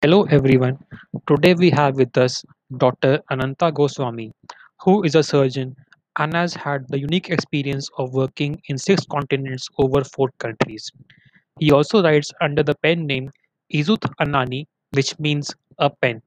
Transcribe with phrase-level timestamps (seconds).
[0.00, 0.78] Hello everyone.
[1.26, 2.44] Today we have with us
[2.76, 3.20] Dr.
[3.32, 4.30] Ananta Goswami,
[4.80, 5.74] who is a surgeon
[6.20, 10.88] and has had the unique experience of working in six continents over four countries.
[11.58, 13.32] He also writes under the pen name
[13.74, 16.22] Izut Anani, which means a pen.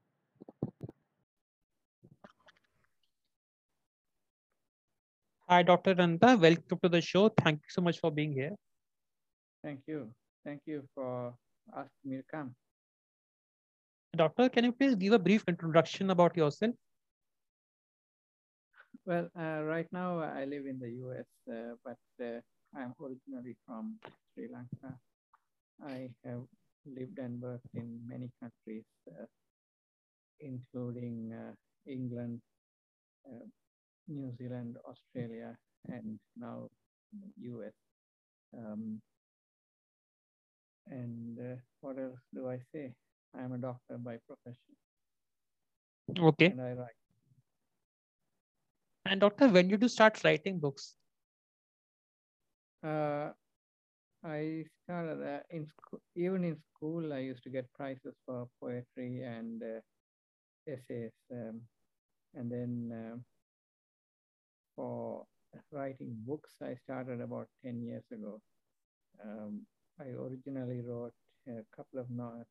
[5.48, 5.92] Hi, Dr.
[5.92, 6.36] Ananta.
[6.36, 7.30] Welcome to the show.
[7.30, 8.54] Thank you so much for being here.
[9.64, 10.10] Thank you.
[10.44, 11.32] Thank you for
[11.74, 12.54] asking me to come.
[14.14, 16.74] Doctor, can you please give a brief introduction about yourself?
[19.06, 22.40] Well, uh, right now I live in the US, uh, but uh,
[22.76, 23.98] I'm originally from
[24.34, 24.98] Sri Lanka.
[25.82, 26.42] I have
[26.84, 29.24] lived and worked in many countries, uh,
[30.40, 31.52] including uh,
[31.90, 32.42] England,
[33.26, 33.46] uh,
[34.08, 35.56] New Zealand, Australia,
[35.88, 36.68] and now
[37.40, 37.72] US.
[38.56, 39.00] Um,
[40.86, 41.38] and
[41.80, 42.92] what else do I say?
[43.38, 44.76] I'm a doctor by profession.
[46.18, 46.46] Okay.
[46.46, 46.98] And I write.
[49.06, 50.96] And doctor, when did you start writing books?
[52.84, 53.30] Uh,
[54.24, 57.12] I started uh, in school, even in school.
[57.12, 59.80] I used to get prizes for poetry and uh,
[60.70, 61.60] essays, um,
[62.34, 63.16] and then uh,
[64.76, 65.24] for
[65.72, 68.40] writing books, I started about ten years ago.
[69.24, 69.66] Um,
[70.00, 71.14] I originally wrote
[71.48, 72.44] a couple of no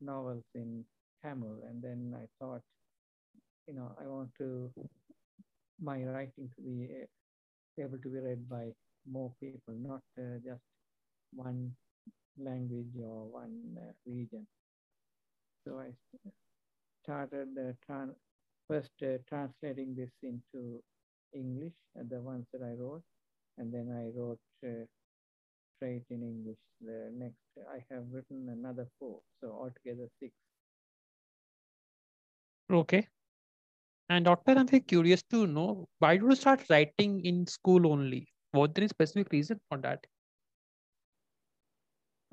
[0.00, 0.84] novels in
[1.24, 2.62] Tamil, and then I thought,
[3.66, 4.70] you know, I want to
[5.80, 6.88] my writing to be
[7.82, 8.72] able to be read by
[9.10, 10.62] more people, not uh, just
[11.34, 11.72] one
[12.38, 14.46] language or one uh, region.
[15.66, 15.90] So I
[17.02, 18.14] started uh, tran
[18.68, 20.82] first uh, translating this into
[21.34, 23.02] English, the ones that I wrote,
[23.58, 24.40] and then I wrote
[25.76, 26.58] straight in English.
[26.80, 30.32] The next, I have written another four, so altogether six.
[32.70, 33.08] Okay.
[34.08, 38.28] And doctor, I'm very curious to know why did you start writing in school only?
[38.52, 40.06] Was there any specific reason for that?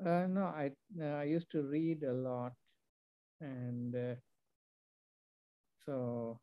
[0.03, 0.71] Uh, no, I
[1.01, 2.53] uh, I used to read a lot,
[3.41, 4.15] and uh,
[5.85, 6.39] so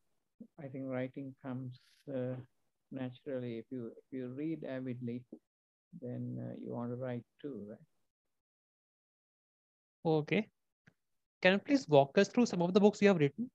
[0.61, 1.79] I think writing comes
[2.13, 2.37] uh,
[2.91, 3.59] naturally.
[3.59, 5.23] If you if you read avidly,
[6.01, 7.79] then uh, you want to write too, right?
[10.05, 10.49] Okay.
[11.43, 13.51] Can you please walk us through some of the books you have written?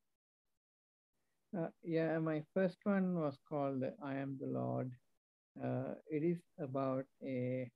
[1.57, 4.91] Uh, yeah, my first one was called I Am the Lord.
[5.61, 7.69] Uh, it is about a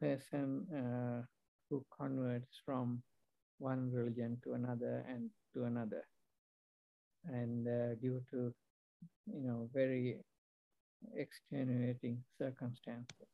[0.00, 1.24] person uh,
[1.68, 3.02] who converts from
[3.58, 6.04] one religion to another and to another.
[7.24, 8.54] And uh, due to,
[9.26, 10.20] you know, very
[11.14, 13.28] extenuating circumstances.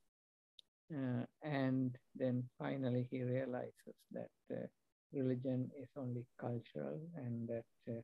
[0.94, 4.66] Uh, and then finally he realizes that uh,
[5.12, 8.00] religion is only cultural and that uh,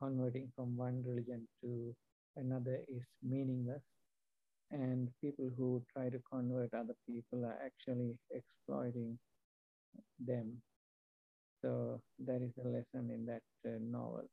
[0.00, 1.94] converting from one religion to
[2.36, 3.82] another is meaningless.
[4.70, 9.18] And people who try to convert other people are actually exploiting
[10.18, 10.62] them.
[11.62, 14.26] So that is a lesson in that uh, novel.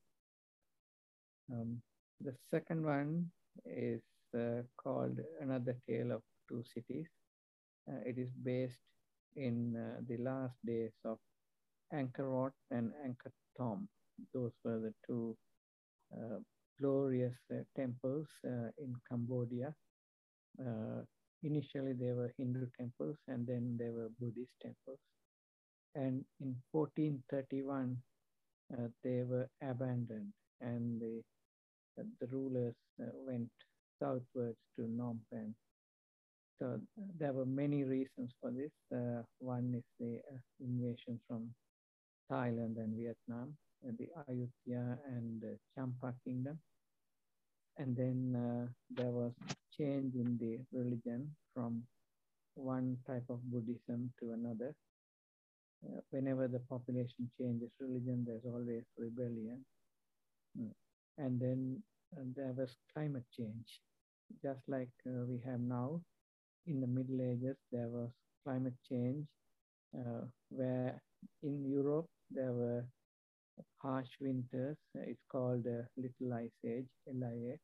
[1.51, 1.81] Um,
[2.21, 3.29] the second one
[3.65, 4.01] is
[4.35, 7.07] uh, called Another Tale of Two Cities.
[7.89, 8.79] Uh, it is based
[9.35, 11.17] in uh, the last days of
[11.93, 13.87] Angkor and Angkor Thom.
[14.33, 15.35] Those were the two
[16.13, 16.39] uh,
[16.79, 19.73] glorious uh, temples uh, in Cambodia.
[21.43, 24.99] initially, they were Hindu temples and then they were Buddhist temples.
[25.95, 27.97] And in 1431,
[29.03, 31.21] they were abandoned and the,
[32.21, 32.75] the rulers
[33.27, 33.49] went
[33.99, 35.53] southwards to Phnom Penh.
[36.59, 36.79] So
[37.19, 38.71] there were many reasons for this.
[38.93, 41.49] Uh, one is the uh, invasion from
[42.31, 45.43] Thailand and Vietnam and the Ayutthaya and
[45.75, 46.59] Champa kingdom.
[47.77, 49.33] And then uh, there was
[49.77, 51.83] change in the religion from
[52.55, 54.75] one type of Buddhism to another.
[55.85, 59.65] Uh, whenever the population changes religion, there's always rebellion.
[60.57, 60.71] Mm.
[61.17, 61.83] And then
[62.15, 63.81] uh, there was climate change.
[64.41, 66.01] Just like uh, we have now,
[66.67, 68.09] in the Middle Ages, there was
[68.43, 69.25] climate change
[69.97, 71.01] uh, where
[71.41, 72.85] in Europe there were
[73.81, 74.77] harsh winters.
[74.95, 77.57] It's called uh, Little Ice Age, LIA.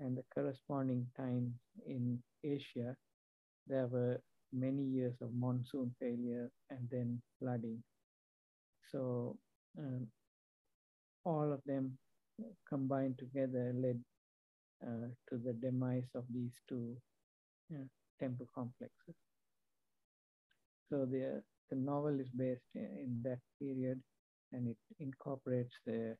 [0.00, 1.54] And the corresponding time
[1.86, 2.94] in Asia,
[3.66, 4.20] there were
[4.52, 7.82] many years of monsoon failure and then flooding.
[8.92, 9.36] So
[9.78, 10.06] um,
[11.24, 11.98] all of them
[12.68, 14.00] combined together led
[14.86, 16.96] uh, to the demise of these two
[17.74, 17.84] uh,
[18.20, 19.14] temple complexes.
[20.90, 24.00] So the, the novel is based in that period
[24.52, 26.16] and it incorporates the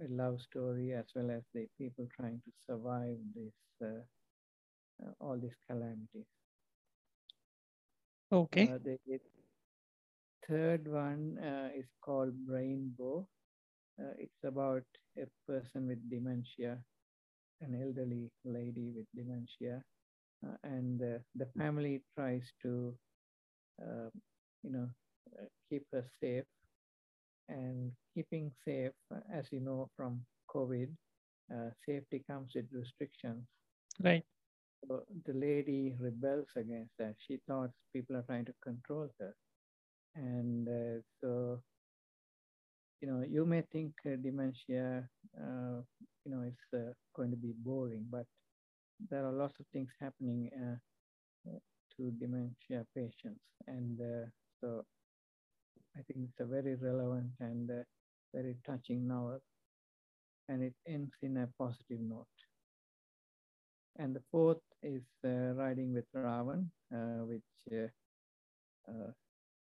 [0.00, 4.02] a love story as well as the people trying to survive this uh,
[5.04, 6.26] uh, all these calamities.
[8.32, 8.68] Okay.
[8.68, 8.98] Uh, the
[10.48, 13.26] third one uh, is called Brainbow.
[14.00, 14.84] Uh, it's about
[15.18, 16.78] a person with dementia,
[17.60, 19.82] an elderly lady with dementia,
[20.64, 22.94] and uh, the family tries to,
[23.82, 24.10] uh,
[24.62, 24.88] you know,
[25.38, 26.44] uh, keep her safe.
[27.48, 30.88] And keeping safe, uh, as you know from COVID,
[31.52, 33.44] uh, safety comes with restrictions.
[34.02, 34.24] Right.
[34.86, 37.14] So the lady rebels against that.
[37.26, 39.34] She thought people are trying to control her.
[40.14, 41.62] And uh, so,
[43.00, 45.08] you know, you may think uh, dementia,
[45.38, 45.80] uh,
[46.24, 48.26] you know, is uh, going to be boring, but
[49.10, 50.76] there are lots of things happening uh,
[51.96, 53.40] to dementia patients.
[53.66, 54.26] And uh,
[54.60, 54.84] so
[55.96, 57.82] I think it's a very relevant and uh,
[58.34, 59.40] very touching novel.
[60.48, 62.26] And it ends in a positive note.
[63.96, 67.42] And the fourth is uh, Riding with Ravan, uh, which
[67.72, 67.86] uh,
[68.88, 69.12] uh,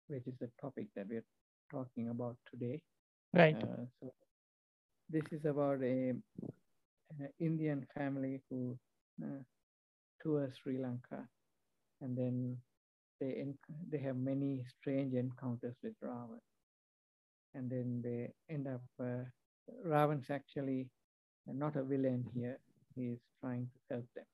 [0.07, 1.25] which is the topic that we're
[1.71, 2.79] talking about today.
[3.33, 3.55] Right.
[3.55, 4.13] Uh, so
[5.09, 6.13] this is about a,
[7.19, 8.77] an Indian family who
[10.21, 11.27] tours Sri Lanka,
[12.01, 12.57] and then
[13.19, 13.45] they
[13.91, 16.41] they have many strange encounters with Ravan,
[17.55, 18.81] and then they end up.
[19.01, 19.25] Uh,
[19.85, 20.89] Ravan's actually
[21.47, 22.59] not a villain here;
[22.95, 24.25] he is trying to help them,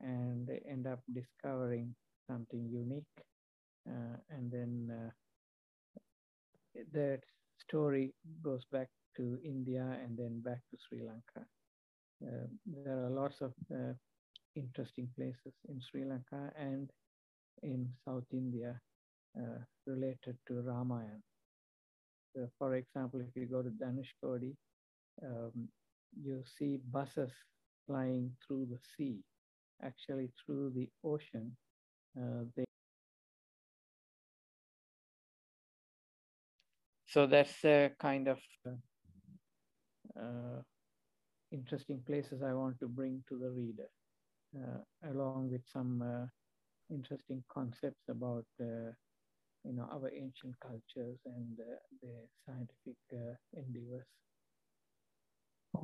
[0.00, 1.94] and they end up discovering
[2.28, 3.18] something unique,
[3.88, 4.90] uh, and then.
[4.92, 5.10] Uh,
[6.92, 7.20] that
[7.58, 11.46] story goes back to India and then back to Sri Lanka.
[12.22, 12.46] Uh,
[12.84, 13.92] there are lots of uh,
[14.54, 16.90] interesting places in Sri Lanka and
[17.62, 18.78] in South India
[19.38, 21.20] uh, related to Ramayana.
[22.34, 24.54] So for example, if you go to Dhanushkodi,
[25.22, 25.68] um,
[26.22, 27.30] you see buses
[27.86, 29.18] flying through the sea,
[29.82, 31.56] actually through the ocean.
[32.16, 32.64] Uh, they
[37.06, 38.38] so that's a kind of
[40.16, 40.62] uh,
[41.52, 43.88] interesting places I want to bring to the reader,
[44.56, 44.80] uh,
[45.10, 46.20] along with some uh,
[46.84, 48.90] interesting concepts about uh,
[49.64, 52.12] you know our ancient cultures and uh, the
[52.46, 54.06] scientific uh, endeavors.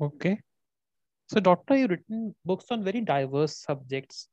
[0.01, 0.39] Okay.
[1.27, 4.27] So, Doctor, you've written books on very diverse subjects.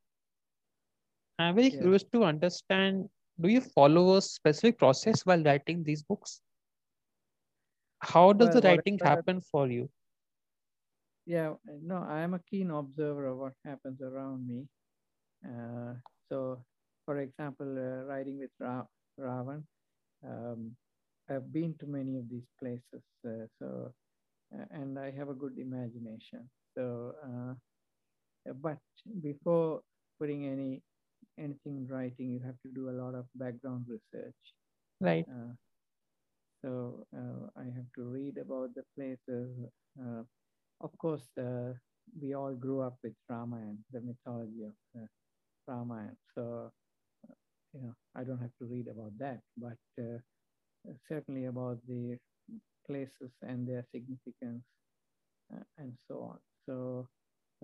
[1.39, 1.73] I'm very Yeah.
[1.73, 3.09] curious to understand
[3.41, 6.41] do you follow a specific process while writing these books?
[8.01, 9.91] How does the writing happen for you?
[11.27, 14.69] Yeah, no, I am a keen observer of what happens around me.
[15.47, 15.95] Uh,
[16.31, 16.65] so,
[17.07, 18.87] for example, uh, riding with Ra-
[19.21, 19.65] Ravan,
[20.25, 20.77] um,
[21.29, 23.03] I've been to many of these places.
[23.27, 23.95] Uh, so,
[24.55, 26.51] uh, and I have a good imagination.
[26.77, 27.55] So, uh,
[28.55, 28.79] but
[29.23, 29.83] before
[30.19, 30.83] putting any
[31.39, 34.37] anything in writing, you have to do a lot of background research.
[35.01, 35.29] Right.
[35.31, 35.55] Uh,
[36.63, 39.69] so uh, I have to read about the places.
[40.81, 41.27] Of course,
[42.21, 45.07] we all grew up with Ramayana, the mythology of uh,
[45.69, 46.17] Ramayana.
[46.35, 46.73] So,
[47.73, 50.19] you know, I don't have to read about that, but uh,
[51.09, 52.19] certainly about the
[52.87, 54.65] places and their significance
[55.55, 56.39] uh, and so on.
[56.69, 57.09] So,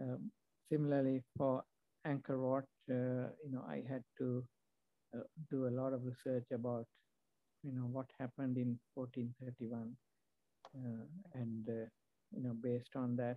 [0.00, 0.30] um,
[0.72, 1.62] similarly for
[2.06, 4.44] Angkor Wat, uh, you know, I had to
[5.16, 6.86] uh, do a lot of research about
[7.64, 9.96] you know what happened in 1431
[10.76, 11.86] uh, and uh,
[12.34, 13.36] you know based on that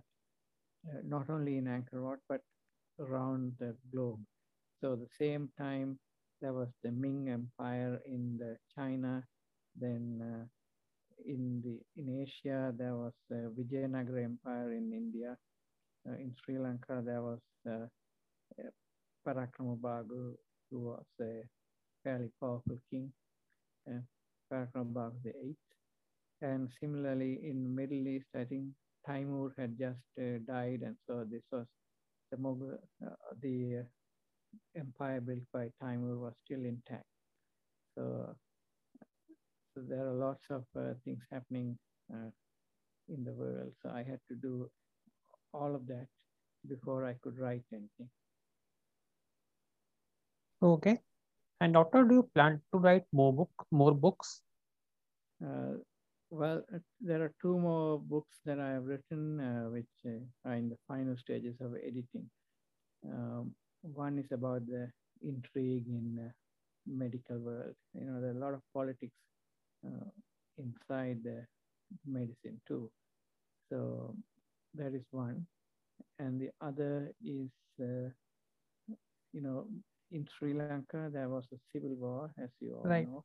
[0.88, 2.40] uh, not only in Angkor Wat but
[3.00, 4.20] around the globe.
[4.80, 5.98] So the same time
[6.40, 9.24] there was the Ming Empire in the China
[9.76, 10.44] then uh,
[11.26, 15.36] in the in Asia there was the Vijayanagara Empire in India.
[16.08, 17.86] Uh, in Sri Lanka there was uh,
[19.26, 20.34] Parakramabahu
[20.70, 21.42] who was a
[22.04, 23.12] fairly powerful king.
[23.88, 24.00] Uh,
[24.52, 25.58] Parakramabahu the eighth.
[26.42, 28.68] And similarly, in the Middle East, I think
[29.06, 31.66] Timur had just uh, died, and so this was
[32.30, 33.10] the Mughal, uh,
[33.42, 37.04] the uh, empire built by Timur was still intact.
[37.96, 38.34] So,
[39.74, 41.78] so there are lots of uh, things happening
[42.12, 42.30] uh,
[43.08, 43.72] in the world.
[43.82, 44.70] So I had to do
[45.52, 46.06] all of that
[46.68, 48.08] before I could write anything.
[50.62, 50.98] Okay.
[51.60, 54.42] And Doctor, do you plan to write more book, more books?
[55.44, 55.78] Uh,
[56.34, 60.54] well, uh, there are two more books that I have written, uh, which uh, are
[60.54, 62.30] in the final stages of editing.
[63.04, 64.90] Um, one is about the
[65.22, 66.30] intrigue in uh,
[66.86, 67.74] medical world.
[67.94, 69.14] You know, there are a lot of politics
[69.86, 70.10] uh,
[70.58, 71.46] inside the
[72.06, 72.90] medicine too.
[73.70, 74.14] So
[74.74, 75.46] that is one.
[76.18, 77.50] And the other is,
[77.80, 78.10] uh,
[79.32, 79.66] you know,
[80.10, 83.08] in Sri Lanka, there was a civil war, as you all Right.
[83.08, 83.24] know.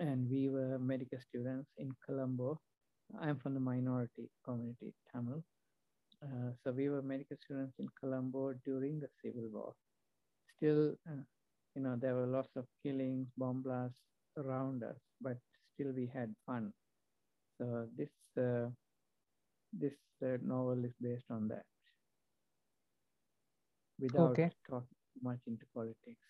[0.00, 2.60] And we were medical students in Colombo.
[3.20, 5.42] I'm from the minority community, Tamil.
[6.22, 9.74] Uh, so we were medical students in Colombo during the civil war.
[10.56, 11.22] Still, uh,
[11.74, 14.00] you know, there were lots of killings, bomb blasts
[14.36, 15.38] around us, but
[15.74, 16.72] still we had fun.
[17.58, 18.70] So this uh,
[19.72, 21.64] this uh, novel is based on that,
[24.00, 24.50] without Okay.
[24.68, 26.26] talking much into politics.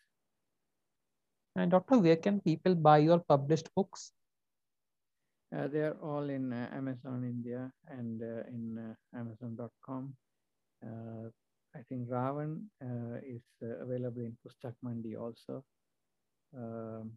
[1.59, 4.13] And Doctor, where can people buy your published books?
[5.53, 10.15] Uh, they are all in uh, Amazon India and uh, in uh, Amazon.com.
[10.85, 11.31] Uh,
[11.75, 15.65] I think Ravan uh, is available in Pustak Mandi also.
[16.57, 17.13] Um,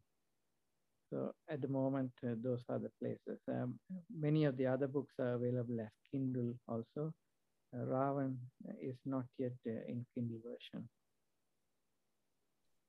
[1.12, 3.40] so at the moment, those are the places.
[3.48, 3.80] Um,
[4.10, 7.14] many of the other books are available as Kindle also.
[7.76, 8.38] Ravan
[8.82, 10.90] is not yet in Kindle version.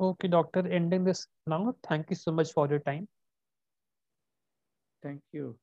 [0.03, 1.75] Okay, Doctor, ending this now.
[1.89, 3.09] Thank you so much for your time.
[5.03, 5.57] Thank you.